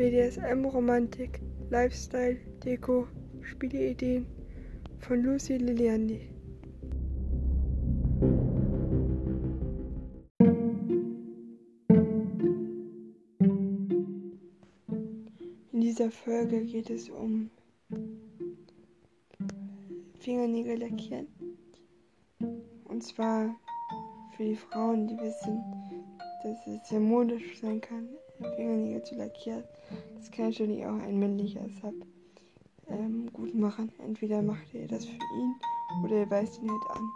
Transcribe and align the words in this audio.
BDSM, 0.00 0.64
Romantik, 0.64 1.42
Lifestyle, 1.68 2.38
Deko, 2.64 3.06
Spieleideen 3.42 4.24
von 4.98 5.22
Lucy 5.22 5.58
Liliandi. 5.58 6.22
In 15.70 15.80
dieser 15.82 16.10
Folge 16.10 16.64
geht 16.64 16.88
es 16.88 17.10
um 17.10 17.50
Fingernägel 20.18 20.78
lackieren. 20.78 21.26
Und 22.84 23.02
zwar 23.04 23.54
für 24.34 24.44
die 24.44 24.56
Frauen, 24.56 25.08
die 25.08 25.18
wissen, 25.18 25.62
dass 26.42 26.66
es 26.66 26.88
sehr 26.88 27.00
modisch 27.00 27.60
sein 27.60 27.82
kann, 27.82 28.08
Fingernägel 28.56 29.02
zu 29.02 29.14
lackieren. 29.16 29.64
Das 30.16 30.30
kann 30.30 30.46
natürlich 30.46 30.84
auch 30.84 30.98
ein 30.98 31.18
männlicher 31.18 31.68
Sub 31.80 31.94
ähm, 32.88 33.30
gut 33.32 33.54
machen. 33.54 33.90
Entweder 34.04 34.42
macht 34.42 34.74
ihr 34.74 34.86
das 34.86 35.04
für 35.04 35.12
ihn 35.12 35.54
oder 36.04 36.20
ihr 36.20 36.30
weist 36.30 36.60
ihn 36.62 36.70
halt 36.70 36.90
an. 36.90 37.10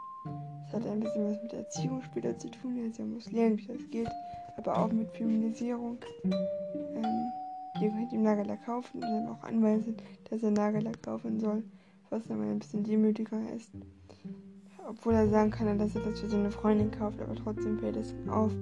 Das 0.64 0.74
hat 0.74 0.90
ein 0.90 1.00
bisschen 1.00 1.30
was 1.30 1.42
mit 1.42 1.52
Erziehung 1.52 2.02
später 2.02 2.36
zu 2.38 2.50
tun. 2.50 2.80
Also 2.84 3.02
er 3.02 3.08
muss 3.08 3.30
lernen, 3.30 3.58
wie 3.58 3.66
das 3.66 3.90
geht, 3.90 4.08
aber 4.56 4.78
auch 4.78 4.92
mit 4.92 5.10
Feminisierung. 5.10 5.98
Ähm, 6.24 7.32
ihr 7.80 7.90
könnt 7.90 8.12
ihm 8.12 8.22
Nagellack 8.22 8.64
kaufen 8.64 9.02
und 9.02 9.02
dann 9.02 9.28
auch 9.28 9.42
anweisen, 9.42 9.96
dass 10.30 10.42
er 10.42 10.50
Nagellack 10.50 11.02
kaufen 11.02 11.40
soll, 11.40 11.62
was 12.10 12.26
dann 12.26 12.38
mal 12.38 12.48
ein 12.48 12.58
bisschen 12.58 12.84
demütiger 12.84 13.40
ist. 13.54 13.70
Obwohl 14.86 15.14
er 15.14 15.28
sagen 15.28 15.50
kann, 15.50 15.78
dass 15.78 15.94
er 15.94 16.02
das 16.02 16.20
für 16.20 16.28
seine 16.28 16.50
Freundin 16.50 16.90
kauft, 16.90 17.20
aber 17.20 17.34
trotzdem 17.34 17.78
fällt 17.78 17.96
es 17.96 18.12
ihm 18.12 18.28
auf, 18.28 18.52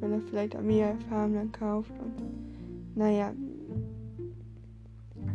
wenn 0.00 0.12
er 0.12 0.20
vielleicht 0.20 0.56
Armee-Farben 0.56 1.34
dann 1.34 1.52
kauft 1.52 1.92
und 1.92 2.96
naja. 2.96 3.32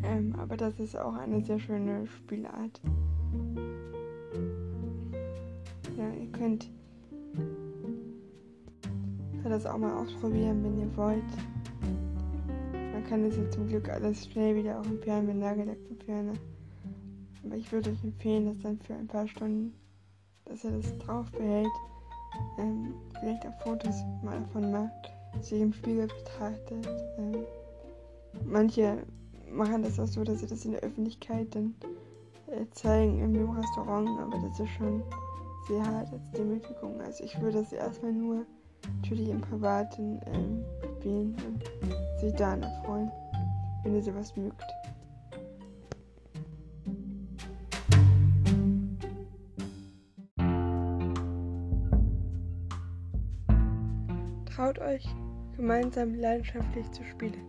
Ähm, 0.04 0.36
aber 0.38 0.58
das 0.58 0.80
ist 0.80 0.98
auch 0.98 1.16
eine 1.16 1.42
sehr 1.42 1.60
schöne 1.60 2.06
Spielart. 2.08 2.82
Ja, 5.98 6.10
ihr 6.10 6.32
könnt 6.32 6.70
das 9.54 9.66
auch 9.68 9.78
mal 9.78 9.94
ausprobieren, 9.94 10.64
wenn 10.64 10.80
ihr 10.80 10.98
wollt. 10.98 11.24
Man 12.92 13.04
kann 13.04 13.24
es 13.24 13.38
ja 13.38 13.48
zum 13.52 13.68
Glück 13.68 13.88
alles 13.88 14.26
schnell 14.26 14.56
wieder 14.56 14.80
auch 14.80 14.86
entfernen 14.86 15.28
mit 15.28 15.38
Nagellackentferner. 15.38 16.34
Aber 17.46 17.56
ich 17.56 17.72
würde 17.72 17.92
euch 17.92 18.04
empfehlen, 18.04 18.48
das 18.48 18.60
dann 18.64 18.80
für 18.80 18.96
ein 18.96 19.06
paar 19.06 19.28
Stunden, 19.28 19.74
dass 20.46 20.64
ihr 20.64 20.72
das 20.72 20.98
drauf 21.00 21.32
behält 21.32 21.72
ähm, 22.58 22.94
vielleicht 23.20 23.46
auch 23.46 23.62
Fotos 23.62 24.04
mal 24.22 24.40
davon 24.40 24.72
macht, 24.72 25.12
sich 25.42 25.62
im 25.62 25.74
Spiegel 25.74 26.08
betrachtet. 26.08 26.88
Ähm, 27.18 27.46
manche 28.46 29.04
machen 29.52 29.84
das 29.84 30.00
auch 30.00 30.08
so, 30.08 30.24
dass 30.24 30.40
sie 30.40 30.48
das 30.48 30.66
in 30.66 30.72
der 30.72 30.82
Öffentlichkeit 30.82 31.54
dann 31.56 31.76
äh, 32.48 32.66
zeigen, 32.72 33.20
irgendwie 33.20 33.42
im 33.42 33.52
Restaurant, 33.52 34.10
aber 34.20 34.38
das 34.48 34.60
ist 34.60 34.70
schon 34.72 35.04
sehr 35.68 35.86
hart 35.86 36.12
als 36.12 36.32
Demütigung. 36.32 37.00
Also 37.02 37.24
ich 37.24 37.40
würde 37.42 37.60
das 37.60 37.72
erstmal 37.72 38.12
nur 38.12 38.46
natürlich 39.02 39.30
im 39.30 39.42
Privaten 39.42 40.20
ähm, 40.26 40.66
spielen 40.98 41.36
und 41.48 42.20
sich 42.20 42.34
da 42.34 42.56
erfreuen, 42.56 43.12
wenn 43.84 43.96
ihr 43.96 44.04
sowas 44.04 44.36
mögt. 44.36 44.64
Traut 54.56 54.78
euch, 54.78 55.04
gemeinsam 55.56 56.14
leidenschaftlich 56.14 56.90
zu 56.92 57.04
spielen. 57.06 57.48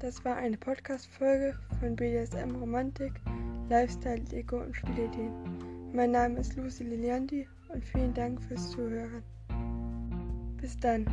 Das 0.00 0.22
war 0.22 0.36
eine 0.36 0.58
Podcast-Folge 0.58 1.54
von 1.80 1.96
BDSM 1.96 2.54
Romantik, 2.56 3.12
Lifestyle, 3.70 4.20
Deko 4.20 4.58
und 4.58 4.76
Spielideen. 4.76 5.32
Mein 5.94 6.10
Name 6.10 6.40
ist 6.40 6.54
Lucy 6.56 6.84
Liliandi 6.84 7.48
und 7.70 7.82
vielen 7.82 8.12
Dank 8.12 8.42
fürs 8.42 8.70
Zuhören. 8.70 9.22
Bis 10.60 10.76
dann. 10.76 11.06